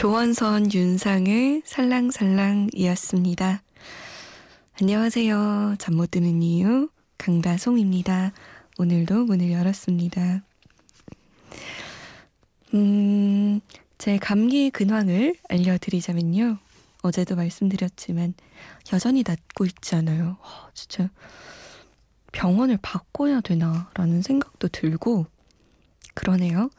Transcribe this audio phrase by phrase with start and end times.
[0.00, 3.62] 조원선 윤상의 살랑살랑이었습니다.
[4.80, 5.76] 안녕하세요.
[5.78, 8.32] 잠 못 드는 이유 강다송입니다.
[8.78, 10.42] 오늘도 문을 열었습니다.
[12.72, 13.60] 음,
[13.98, 16.56] 제 감기 근황을 알려드리자면요.
[17.02, 18.32] 어제도 말씀드렸지만
[18.94, 20.38] 여전히 낫고 있지 않아요.
[20.40, 21.10] 와, 진짜
[22.32, 25.26] 병원을 바꿔야 되나라는 생각도 들고
[26.14, 26.70] 그러네요.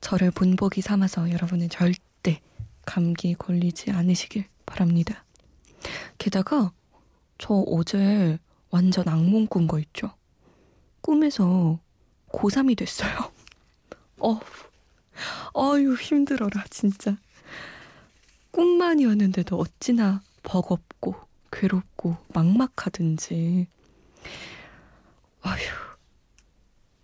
[0.00, 2.00] 저를 본보기 삼아서 여러분은 절대
[2.84, 5.24] 감기 걸리지 않으시길 바랍니다.
[6.18, 6.72] 게다가
[7.38, 8.38] 저 어제
[8.70, 10.12] 완전 악몽 꾼 거 있죠?
[11.00, 11.78] 꿈에서
[12.28, 13.32] 고3이 됐어요.
[14.20, 14.38] 어,
[15.54, 17.16] 아유, 힘들어라, 진짜.
[18.52, 21.14] 꿈만이었는데도 어찌나 버겁고,
[21.50, 23.66] 괴롭고, 막막하든지.
[25.42, 25.58] 아휴.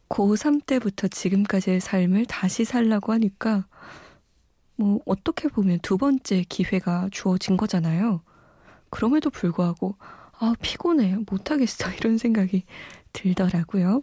[0.08, 3.66] 고3 때부터 지금까지의 삶을 다시 살라고 하니까
[4.76, 8.22] 뭐 어떻게 보면 두 번째 기회가 주어진 거잖아요.
[8.90, 9.96] 그럼에도 불구하고
[10.38, 12.64] 아 피곤해 못하겠어 이런 생각이
[13.12, 14.02] 들더라고요.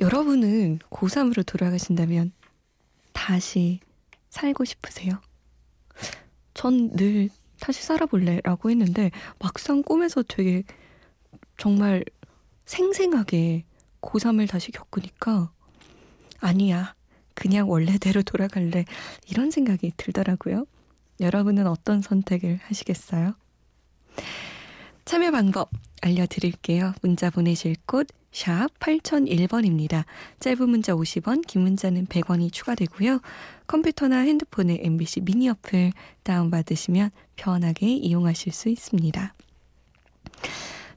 [0.00, 2.32] 여러분은 고3으로 돌아가신다면
[3.12, 3.80] 다시
[4.30, 5.20] 살고 싶으세요?
[6.54, 7.28] 전 늘
[7.60, 10.64] 다시 살아볼래 라고 했는데 막상 꿈에서 되게
[11.58, 12.04] 정말
[12.64, 13.64] 생생하게
[14.00, 15.52] 고3을 다시 겪으니까
[16.40, 16.94] 아니야
[17.40, 18.84] 그냥 원래대로 돌아갈래
[19.28, 20.66] 이런 생각이 들더라고요.
[21.18, 23.34] 여러분은 어떤 선택을 하시겠어요?
[25.06, 25.70] 참여 방법
[26.02, 26.94] 알려드릴게요.
[27.02, 30.04] 문자 보내실 곳 샵 8001번입니다.
[30.38, 33.20] 짧은 문자 50원, 긴 문자는 100원이 추가되고요.
[33.66, 39.34] 컴퓨터나 핸드폰에 MBC 미니 어플 다운받으시면 편하게 이용하실 수 있습니다.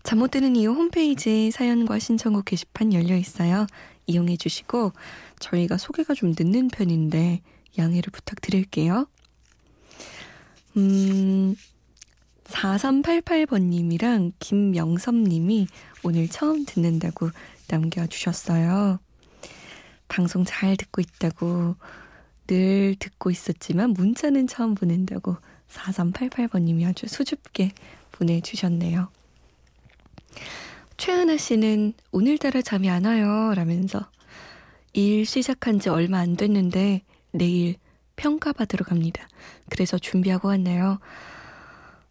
[0.03, 3.65] 잠 못 드는 이유 홈페이지 사연과 신청곡 게시판 열려 있어요.
[4.07, 4.91] 이용해 주시고
[5.39, 7.41] 저희가 소개가 좀 늦는 편인데
[7.77, 9.07] 양해를 부탁드릴게요.
[10.77, 11.55] 음,
[12.45, 15.67] 4388번님이랑 김명섭님이
[16.03, 17.29] 오늘 처음 듣는다고
[17.67, 18.99] 남겨주셨어요.
[20.07, 21.75] 방송 잘 듣고 있다고
[22.47, 25.37] 늘 듣고 있었지만 문자는 처음 보낸다고
[25.69, 27.71] 4388번님이 아주 수줍게
[28.11, 29.09] 보내주셨네요.
[31.03, 33.53] 최은아 씨는 오늘따라 잠이 안 와요.
[33.55, 34.09] 라면서
[34.93, 37.75] 일 시작한 지 얼마 안 됐는데 내일
[38.15, 39.27] 평가받으러 갑니다.
[39.69, 40.99] 그래서 준비하고 왔네요.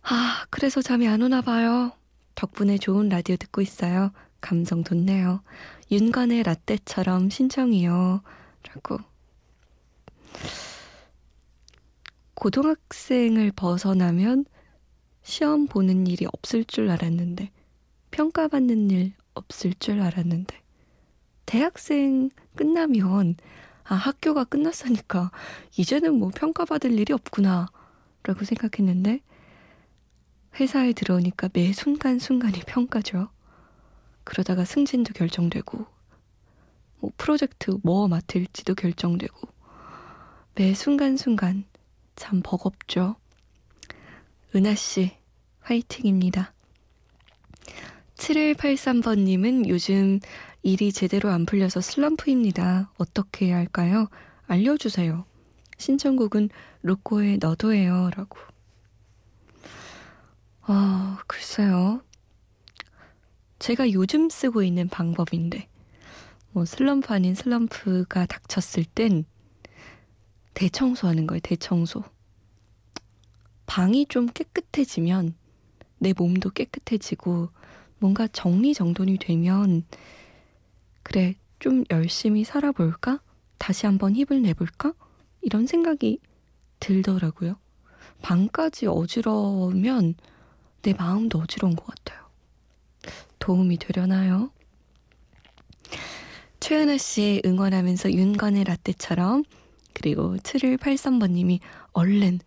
[0.02, 1.92] 아, 그래서 잠이 안 오나 봐요.
[2.34, 4.12] 덕분에 좋은 라디오 듣고 있어요.
[4.42, 5.42] 감성 돋네요.
[5.91, 8.20] 윤건의 라떼처럼 신청이요.
[8.75, 8.98] 라고.
[12.34, 14.44] 고등학생을 벗어나면
[15.22, 17.50] 시험 보는 일이 없을 줄 알았는데,
[18.12, 20.62] 평가받는 일 없을 줄 알았는데,
[21.47, 23.37] 대학생 끝나면
[23.84, 25.33] 아 학교가 끝났으니까
[25.77, 27.69] 이제는 뭐 평가받을 일이 없구나
[28.23, 29.21] 라고 생각했는데
[30.61, 33.28] 회사에 들어오니까 매 순간 순간이 평가죠.
[34.25, 35.84] 그러다가 승진도 결정되고
[37.00, 39.49] 뭐 프로젝트 뭐 맡을지도 결정되고
[40.55, 41.65] 매 순간 순간
[42.15, 43.17] 참 버겁죠.
[44.55, 45.17] 은하 씨
[45.61, 46.53] 화이팅입니다.
[48.22, 50.20] 7183번님은 요즘
[50.62, 52.92] 일이 제대로 안 풀려서 슬럼프입니다.
[52.96, 54.08] 어떻게 해야 할까요?
[54.46, 55.24] 알려주세요.
[55.78, 56.50] 신청곡은
[56.82, 58.10] 로꼬의 너도예요.
[58.14, 58.38] 라고.
[60.60, 62.00] 아, 글쎄요.
[63.58, 65.69] 제가 요즘 쓰고 있는 방법인데,
[66.52, 69.24] 뭐, 슬럼프 아닌 슬럼프가 닥쳤을 땐
[70.54, 72.04] 대청소하는 거예요, 대청소.
[73.66, 75.34] 방이 좀 깨끗해지면
[75.98, 77.50] 내 몸도 깨끗해지고
[78.02, 79.84] 뭔가 정리정돈이 되면
[81.04, 83.20] 그래, 좀 열심히 살아볼까?
[83.58, 84.93] 다시 한번 힘을 내볼까?
[85.40, 86.19] 이런 생각이
[86.81, 87.54] 들더라고요.
[88.20, 90.16] 방까지 어지러우면
[90.82, 92.28] 내 마음도 어지러운 것 같아요.
[93.38, 94.50] 도움이 되려나요?
[96.58, 99.44] 최은아 씨 응원하면서 윤건의 라떼처럼
[99.94, 101.60] 그리고 7183번님이
[101.93, 102.40] 얼른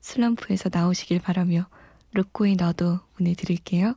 [0.00, 1.68] 슬럼프에서 나오시길 바라며
[2.14, 3.94] 루코의 너도 보내드릴게요.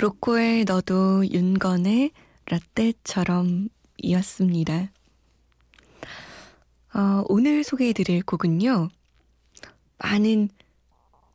[0.00, 2.12] 로꼬의 너도 윤건의
[2.46, 3.68] 라떼처럼
[3.98, 4.90] 이었습니다.
[6.94, 8.88] 어, 오늘 소개해드릴 곡은요.
[9.98, 10.48] 많은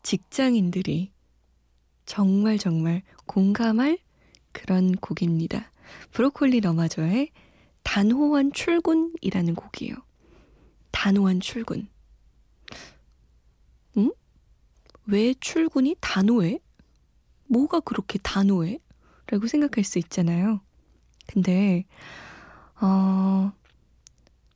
[0.02, 1.12] 직장인들이
[2.08, 4.00] 정말 정말 공감할
[4.52, 5.72] 그런 곡입니다.
[6.10, 7.30] 브로콜리 너마저의
[7.84, 9.94] 단호한 출근이라는 곡이에요.
[10.90, 11.88] 단호한 출근.
[13.98, 14.12] 응?
[15.06, 16.65] 왜 출근이 단호해?
[17.56, 18.80] 뭐가 그렇게 단호해?
[19.28, 20.60] 라고 생각할 수 있잖아요.
[21.26, 21.86] 근데,
[22.82, 23.52] 어,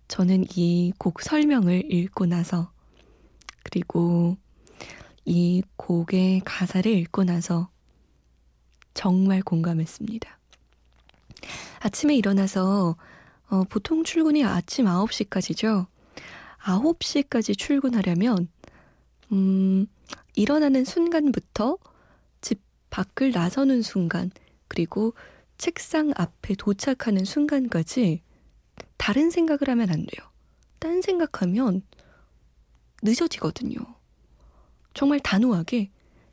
[0.09, 2.71] 저는 이 곡 설명을 읽고 나서,
[3.63, 4.37] 그리고
[5.25, 7.69] 이 곡의 가사를 읽고 나서
[8.93, 10.37] 정말 공감했습니다.
[11.79, 12.97] 아침에 일어나서,
[13.49, 15.87] 어, 보통 출근이 아침 9시까지죠.
[16.59, 18.49] 9시까지 출근하려면,
[19.31, 19.87] 음,
[20.35, 21.88] 일어나는 순간부터 집
[22.89, 24.31] 밖을 나서는 순간,
[24.67, 25.13] 그리고
[25.57, 28.21] 책상 앞에 도착하는 순간까지
[28.97, 30.27] 다른 생각을 하면 안 돼요.
[30.79, 31.81] 딴 생각하면
[33.03, 33.77] 늦어지거든요.
[34.93, 35.91] 정말 단호하게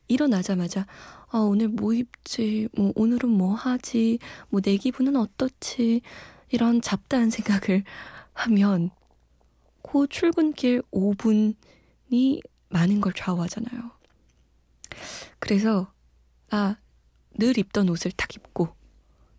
[0.09, 0.87] 일어나자마자
[1.29, 4.19] 아, 오늘 뭐 입지, 뭐 오늘은 뭐 하지,
[4.49, 6.01] 뭐 내 기분은 어떻지,
[6.51, 7.83] 이런 잡다한 생각을
[8.33, 8.91] 하면
[9.83, 13.91] 그 출근길 5분이 많은 걸 좌우하잖아요.
[15.41, 15.93] 그래서
[16.51, 16.77] 아,
[17.39, 18.69] 늘 입던 옷을 탁 입고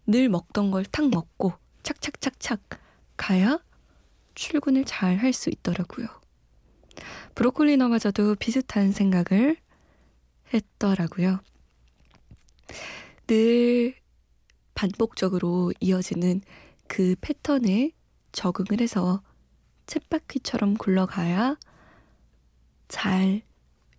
[0.08, 2.62] 늘 먹던 걸 탁 먹고 착착착착
[3.18, 3.60] 가야
[4.36, 6.08] 출근을 잘 할 수 있더라고요.
[7.36, 9.58] 브로콜리 너마저도 비슷한 생각을
[10.54, 11.40] 했더라고요.
[13.28, 13.96] 늘
[14.74, 16.42] 반복적으로 이어지는
[16.88, 17.92] 그 패턴에
[18.32, 19.22] 적응을 해서
[19.88, 21.58] 쳇바퀴처럼 굴러가야
[22.88, 23.42] 잘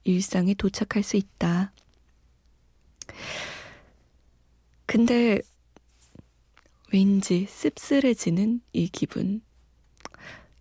[0.04, 1.72] 일상에 도착할 수 있다.
[4.86, 5.40] 근데
[6.92, 9.42] 왠지 씁쓸해지는 이 기분.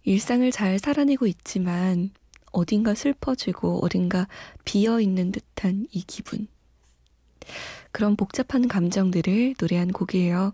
[0.04, 2.12] 일상을 잘 살아내고 있지만
[2.52, 4.28] 어딘가 슬퍼지고 어딘가
[4.66, 6.48] 비어 있는 듯한 이 기분.
[7.92, 10.54] 그런 복잡한 감정들을 노래한 곡이에요.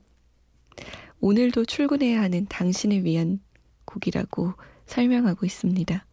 [1.19, 3.39] 오늘도 출근해야 하는 당신을 위한
[3.85, 4.53] 곡이라고
[4.85, 6.05] 설명하고 있습니다.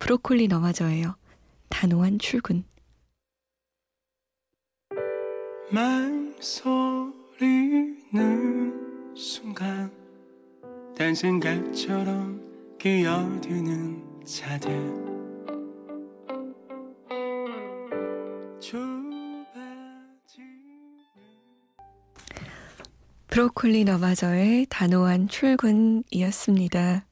[0.00, 1.16] 브로콜리 너마저예요.
[1.68, 2.64] 단호한 출근.
[5.70, 7.16] 말소리는
[9.16, 9.90] 순간
[10.96, 12.40] 딴 생각처럼
[12.78, 15.06] 끼어드는 자들
[23.28, 27.04] 브로콜리 너마저의 단호한 출근이었습니다.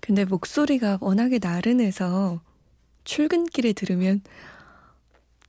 [0.00, 2.40] 근데 목소리가 워낙에 나른해서
[3.02, 4.20] 출근길에 들으면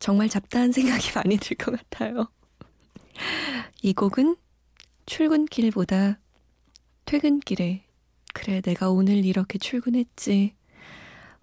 [0.04, 2.28] 정말 잡다한 생각이 많이 들 것 같아요.
[3.82, 4.36] 이 곡은
[5.06, 6.20] 출근길보다
[7.06, 7.86] 퇴근길에
[8.34, 10.56] 그래 내가 오늘 이렇게 출근했지.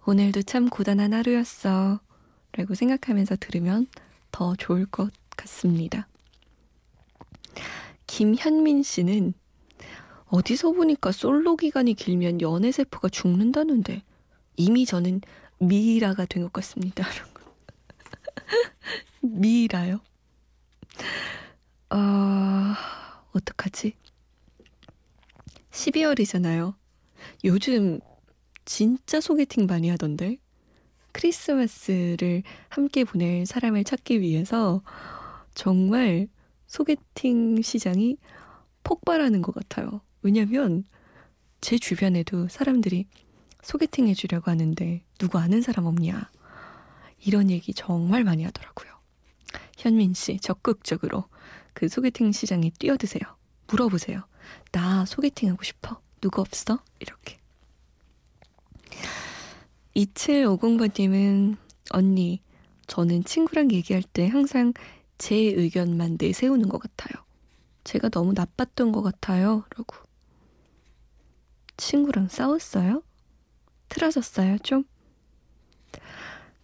[0.05, 2.01] 오늘도 참 고단한 하루였어.
[2.51, 3.87] 라고 생각하면서 들으면
[4.31, 6.07] 더 좋을 것 같습니다.
[8.05, 9.33] 김현민 씨는
[10.25, 14.03] 어디서 보니까 솔로 기간이 길면 연애 세포가 죽는다는데
[14.57, 15.21] 이미 저는
[15.59, 17.05] 미이라가 된 것 같습니다.
[19.21, 19.99] 미이라요?
[21.89, 23.93] 아, 어, 어떡하지?
[25.71, 26.75] 12월이잖아요.
[27.43, 27.99] 요즘
[28.65, 30.37] 진짜 소개팅 많이 하던데.
[31.11, 34.81] 크리스마스를 함께 보낼 사람을 찾기 위해서
[35.53, 36.27] 정말
[36.67, 38.17] 소개팅 시장이
[38.83, 40.01] 폭발하는 것 같아요.
[40.21, 40.85] 왜냐면
[41.59, 43.07] 제 주변에도 사람들이
[43.61, 46.31] 소개팅 해주려고 하는데 누구 아는 사람 없냐.
[47.23, 48.91] 이런 얘기 정말 많이 하더라고요.
[49.77, 51.25] 현민 씨 적극적으로
[51.73, 53.21] 그 소개팅 시장에 뛰어드세요.
[53.67, 54.25] 물어보세요.
[54.71, 56.01] 나 소개팅 하고 싶어.
[56.19, 56.83] 누구 없어?
[56.99, 57.39] 이렇게.
[59.95, 61.57] 2750번님은
[61.91, 62.41] 언니,
[62.87, 64.73] 저는 친구랑 얘기할 때 항상
[65.17, 67.23] 제 의견만 내세우는 것 같아요.
[67.83, 69.63] 제가 너무 나빴던 것 같아요.
[69.75, 69.95] 라고.
[71.77, 73.03] 친구랑 싸웠어요?
[73.89, 74.85] 틀어졌어요, 좀?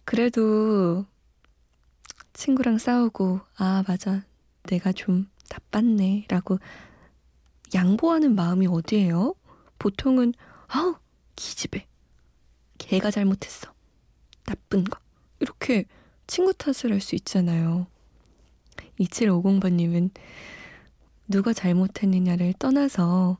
[0.08, 1.04] 그래도
[2.32, 4.24] 친구랑 싸우고, 아, 맞아.
[4.62, 6.24] 내가 좀 나빴네.
[6.30, 6.58] 라고
[7.74, 9.34] 양보하는 마음이 어디예요?
[9.78, 10.32] 보통은,
[10.68, 10.96] 아우,
[11.36, 11.86] 기집애.
[12.78, 13.70] 걔가 잘못했어.
[14.46, 14.98] 나쁜 거.
[15.40, 15.84] 이렇게
[16.26, 17.86] 친구 탓을 할 수 있잖아요.
[19.00, 20.08] 2750번님은
[21.28, 23.36] 누가 잘못했느냐를 떠나서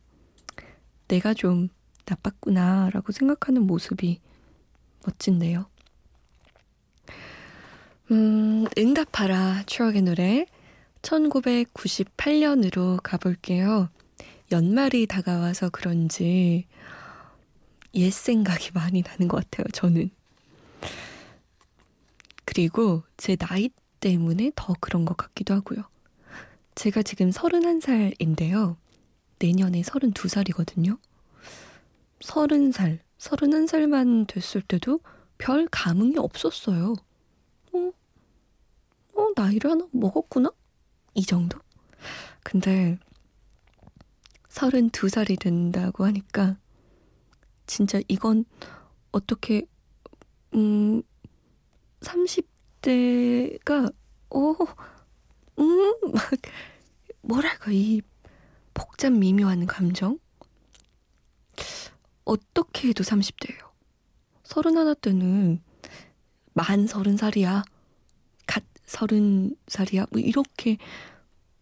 [1.08, 1.70] 내가 좀
[2.04, 4.20] 나빴구나 라고 생각하는 모습이
[5.06, 5.64] 멋진데요.
[8.10, 10.46] 음, 응답하라 추억의 노래
[11.02, 13.90] 1998년으로 가볼게요.
[14.50, 16.66] 연말이 다가와서 그런지
[17.94, 20.10] 옛 생각이 많이 나는 것 같아요, 저는.
[22.46, 23.68] 그리고 제 나이
[24.00, 25.82] 때문에 더 그런 것 같기도 하고요.
[26.76, 28.76] 제가 지금 31살인데요.
[29.38, 30.98] 내년에 32살이거든요.
[32.20, 35.00] 30살, 31살만 됐을 때도
[35.36, 36.94] 별 감흥이 없었어요.
[39.18, 40.52] 어, 어, 나이를 하나 먹었구나?
[41.14, 41.58] 이 정도?
[42.44, 42.96] 근데
[44.48, 46.56] 32살이 된다고 하니까
[47.66, 48.44] 진짜 이건
[49.10, 49.66] 어떻게
[50.54, 51.02] 음
[52.00, 53.92] 30대가
[54.30, 54.78] 어음막
[57.22, 58.00] 뭐랄까 이
[58.72, 60.18] 복잡 미묘한 감정
[62.24, 63.68] 어떻게 해도 30대예요.
[64.44, 65.60] 31 때는
[66.52, 67.64] 만 서른 살이야.
[68.88, 70.06] 갓 서른 살이야.
[70.10, 70.78] 뭐 이렇게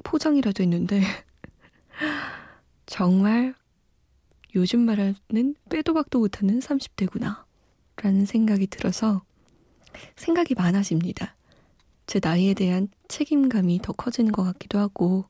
[0.05, 1.03] 포장이라도 했는데
[2.87, 3.55] 정말
[4.55, 7.45] 요즘 말하는 빼도 박도 못하는 30대구나.
[7.97, 9.23] 라는 생각이 들어서
[10.17, 11.35] 생각이 많아집니다.
[12.07, 15.25] 제 나이에 대한 책임감이 더 커지는 것 같기도 하고,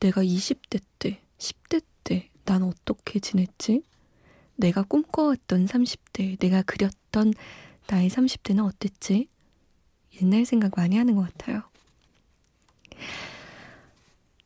[0.00, 3.82] 내가 20대 때, 10대 때, 난 어떻게 지냈지?
[4.54, 7.34] 내가 꿈꿔왔던 30대, 내가 그렸던
[7.88, 9.28] 나의 30대는 어땠지?
[10.20, 11.62] 옛날 생각 많이 하는 것 같아요.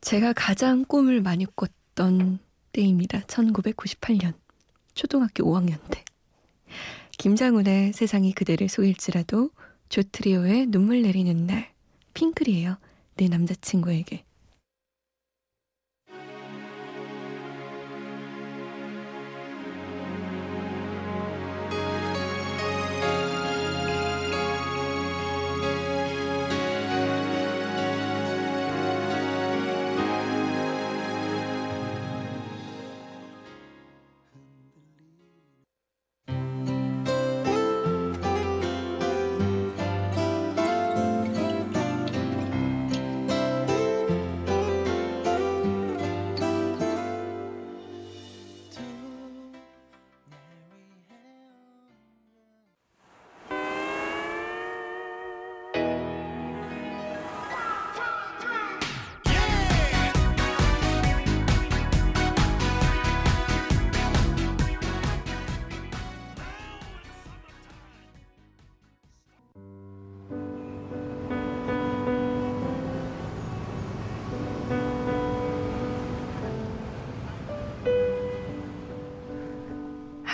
[0.01, 2.39] 제가 가장 꿈을 많이 꿨던
[2.71, 3.21] 때입니다.
[3.21, 4.33] 1998년.
[4.93, 6.03] 초등학교 5학년 때.
[7.17, 9.49] 김장훈의 세상이 그대를 속일지라도
[9.89, 11.71] 조트리오의 눈물 내리는 날.
[12.13, 12.77] 핑클이에요.
[13.15, 14.26] 내 남자친구에게.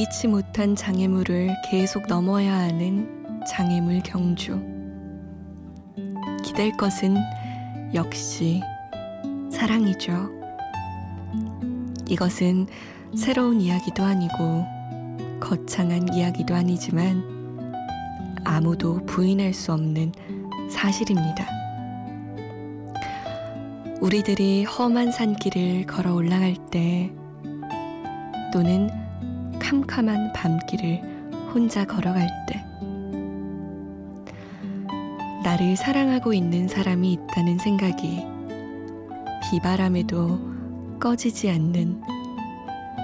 [0.00, 4.58] 예기치 못한 장애물을 계속 넘어야 하는 장애물 경주.
[6.42, 7.18] 기댈 것은
[7.92, 8.62] 역시
[9.52, 10.30] 사랑이죠.
[12.08, 12.66] 이것은
[13.14, 14.64] 새로운 이야기도 아니고
[15.38, 17.22] 거창한 이야기도 아니지만
[18.42, 20.12] 아무도 부인할 수 없는
[20.70, 21.46] 사실입니다.
[24.00, 27.12] 우리들이 험한 산길을 걸어 올라갈 때
[28.50, 29.09] 또는
[29.70, 31.00] 캄캄한 밤길을
[31.54, 32.64] 혼자 걸어갈 때
[35.44, 38.26] 나를 사랑하고 있는 사람이 있다는 생각이
[39.44, 42.02] 비바람에도 꺼지지 않는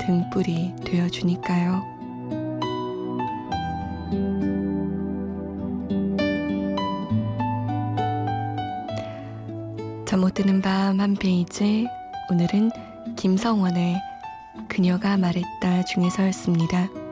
[0.00, 1.82] 등불이 되어주니까요.
[10.04, 11.86] 잠못 드는 밤 한 페이지
[12.28, 12.72] 오늘은
[13.14, 14.05] 김성원의
[14.68, 17.05] 그녀가 말했다 중에서였습니다.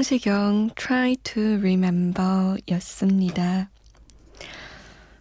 [0.00, 3.68] 성시경 Try to Remember 였습니다.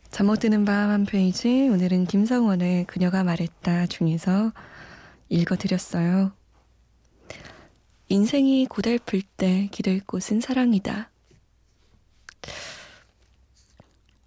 [0.10, 4.54] 잠 못 드는 밤 한 페이지 오늘은 김성원의 그녀가 말했다 중에서
[5.28, 6.32] 읽어드렸어요.
[8.08, 11.12] 인생이 고달플 때 기댈 곳은 사랑이다.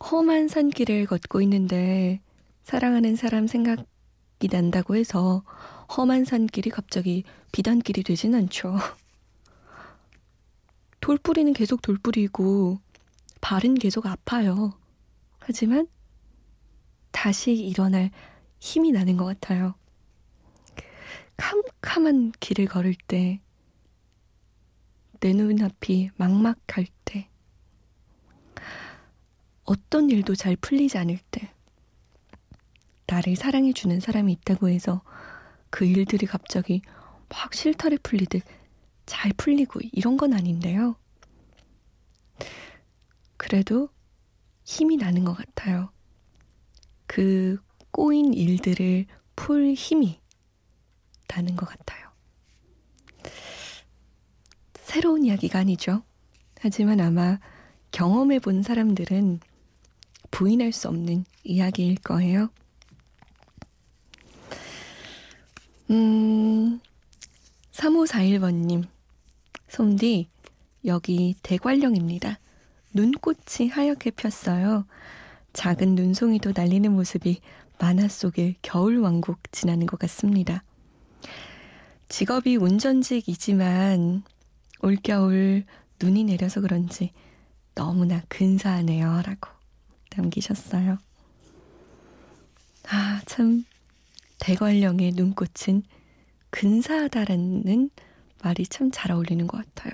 [0.05, 2.21] 험한 산길을 걷고 있는데
[2.65, 3.87] 사랑하는 사람 생각이
[4.51, 5.45] 난다고 해서
[5.97, 8.77] 험한 산길이 갑자기 비단길이 되진 않죠.
[11.03, 12.79] 돌뿌리는 계속 돌뿌리고
[13.41, 14.79] 발은 계속 아파요.
[15.41, 15.89] 하지만
[17.11, 18.13] 다시 일어날
[18.61, 19.75] 힘이 나는 것 같아요.
[21.37, 23.41] 캄캄한 길을 걸을 때,
[25.19, 27.29] 내 눈앞이 막막할 때,
[29.65, 31.53] 어떤 일도 잘 풀리지 않을 때,
[33.07, 35.03] 나를 사랑해주는 사람이 있다고 해서
[35.69, 36.81] 그 일들이 갑자기
[37.29, 38.45] 막 실타래 풀리듯
[39.13, 40.97] 잘 풀리고 이런 건 아닌데요.
[43.37, 43.91] 그래도
[44.65, 45.93] 힘이 나는 것 같아요.
[47.07, 47.59] 그
[47.91, 49.05] 꼬인 일들을
[49.37, 50.19] 풀 힘이
[51.29, 52.09] 나는 것 같아요.
[54.77, 56.03] 새로운 이야기가 아니죠.
[56.59, 57.39] 하지만 아마
[57.91, 59.41] 경험해 본 사람들은
[60.31, 62.49] 부인할 수 없는 이야기일 거예요.
[65.91, 66.81] 음,
[67.73, 68.87] 3541번님,
[69.73, 70.29] 솜디,
[70.85, 72.39] 여기 대관령입니다.
[72.93, 74.85] 눈꽃이 하얗게 폈어요.
[75.55, 77.41] 작은 눈송이도 날리는 모습이
[77.79, 80.63] 만화 속의 겨울 왕국 지나는 것 같습니다.
[82.11, 84.25] 직업이 운전직이지만
[84.83, 85.65] 올겨울
[86.03, 87.13] 눈이 내려서 그런지
[87.75, 89.23] 너무나 근사하네요.
[89.25, 89.49] 라고
[90.15, 90.99] 남기셨어요.
[92.91, 93.65] 아, 참,
[94.39, 95.83] 대관령의 눈꽃은
[96.51, 97.89] 근사하다라는
[98.43, 99.93] 말이 참 잘 어울리는 것 같아요.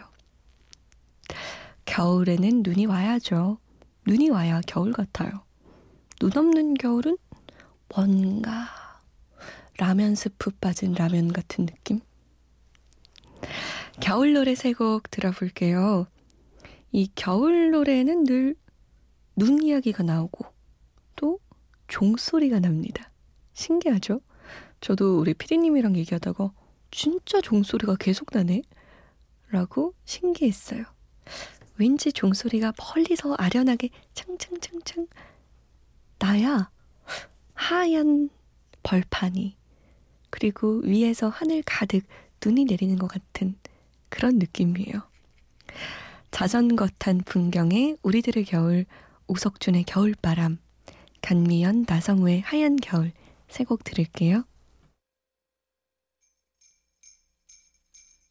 [1.85, 3.59] 겨울에는 눈이 와야죠.
[4.07, 5.43] 눈이 와야 겨울 같아요.
[6.21, 7.17] 눈 없는 겨울은
[7.95, 8.69] 뭔가
[9.79, 12.01] 라면 스프 빠진 라면 같은 느낌?
[14.01, 16.07] 겨울 노래 세 곡 들어볼게요.
[16.93, 18.57] 이 겨울 노래는 늘
[19.37, 20.47] 눈 이야기가 나오고
[21.15, 21.39] 또
[21.87, 23.13] 종소리가 납니다.
[23.53, 24.21] 신기하죠?
[24.81, 26.51] 저도 우리 피디님이랑 얘기하다가
[26.91, 28.63] 진짜 종소리가 계속 나네?
[29.51, 30.85] 라고 신기했어요.
[31.77, 35.07] 왠지 종소리가 멀리서 아련하게 창창창창
[36.19, 36.71] 나야
[37.55, 38.31] 하얀
[38.83, 39.57] 벌판이
[40.31, 42.05] 그리고 위에서 하늘 가득
[42.45, 43.55] 눈이 내리는 것 같은
[44.09, 45.03] 그런 느낌이에요.
[46.31, 48.85] 자전거 탄 풍경에 우리들의 겨울,
[49.29, 50.59] 오석준의 겨울바람,
[51.23, 53.13] 간미연, 나성우의 하얀 겨울
[53.49, 54.45] 세 곡 들을게요.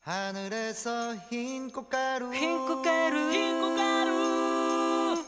[0.07, 2.33] 하늘에서 흰 꽃가루.
[2.33, 3.29] 흰 꽃가루.
[3.33, 5.25] 흰 꽃가루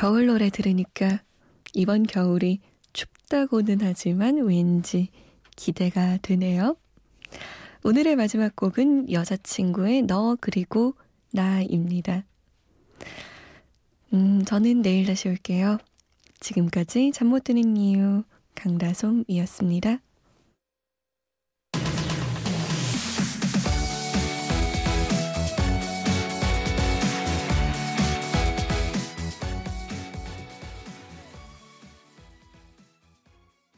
[0.00, 1.20] 겨울 노래 들으니까
[1.74, 2.60] 이번 겨울이
[2.94, 5.10] 춥다고는 하지만 왠지
[5.56, 6.78] 기대가 되네요.
[7.84, 10.94] 오늘의 마지막 곡은 여자친구의 너 그리고
[11.34, 12.24] 나입니다.
[14.14, 15.76] 음, 저는 내일 다시 올게요.
[16.40, 19.98] 지금까지 잠 못 드는 이유 강다솜이었습니다.